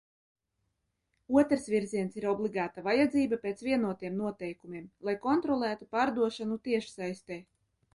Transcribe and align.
Otrs 1.41 1.67
virziens 1.73 2.17
ir 2.21 2.25
obligāta 2.33 2.85
vajadzība 2.89 3.41
pēc 3.45 3.63
vienotiem 3.69 4.19
noteikumiem, 4.25 4.93
lai 5.11 5.19
kontrolētu 5.31 5.95
pārdošanu 5.97 6.65
tiešsaistē. 6.69 7.45